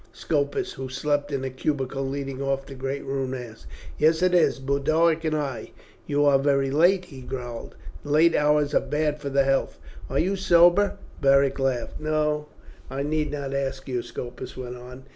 Scopus, 0.13 0.73
who 0.73 0.89
slept 0.89 1.31
in 1.31 1.45
a 1.45 1.51
cubicule 1.51 2.09
leading 2.09 2.41
off 2.41 2.65
the 2.65 2.73
great 2.73 3.05
room, 3.05 3.35
asked. 3.35 3.67
"Yes 3.99 4.23
it 4.23 4.33
is; 4.33 4.57
Boduoc 4.57 5.23
and 5.23 5.35
I." 5.35 5.73
"You 6.07 6.25
are 6.25 6.39
very 6.39 6.71
late," 6.71 7.05
he 7.05 7.21
growled. 7.21 7.75
"Late 8.03 8.35
hours 8.35 8.73
are 8.73 8.79
bad 8.79 9.19
for 9.21 9.29
the 9.29 9.43
health. 9.43 9.77
Are 10.09 10.17
you 10.17 10.35
sober?" 10.35 10.97
Beric 11.21 11.59
laughed. 11.59 11.99
"No, 11.99 12.47
I 12.89 13.03
need 13.03 13.29
not 13.31 13.53
ask 13.53 13.87
you," 13.87 14.01
Scopus 14.01 14.57
went 14.57 14.75
on. 14.75 15.03